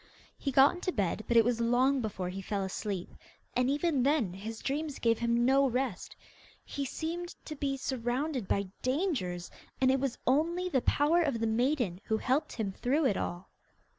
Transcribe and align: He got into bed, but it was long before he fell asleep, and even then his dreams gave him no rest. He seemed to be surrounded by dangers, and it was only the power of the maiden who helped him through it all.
He 0.35 0.51
got 0.51 0.73
into 0.73 0.91
bed, 0.91 1.25
but 1.27 1.37
it 1.37 1.45
was 1.45 1.61
long 1.61 2.01
before 2.01 2.29
he 2.29 2.41
fell 2.41 2.63
asleep, 2.63 3.13
and 3.55 3.69
even 3.69 4.01
then 4.01 4.33
his 4.33 4.57
dreams 4.59 4.97
gave 4.97 5.19
him 5.19 5.45
no 5.45 5.69
rest. 5.69 6.15
He 6.65 6.85
seemed 6.85 7.35
to 7.45 7.55
be 7.55 7.77
surrounded 7.77 8.47
by 8.47 8.69
dangers, 8.81 9.51
and 9.79 9.91
it 9.91 9.99
was 9.99 10.17
only 10.25 10.69
the 10.69 10.81
power 10.81 11.21
of 11.21 11.39
the 11.39 11.45
maiden 11.45 12.01
who 12.05 12.17
helped 12.17 12.53
him 12.53 12.71
through 12.71 13.05
it 13.05 13.15
all. 13.15 13.51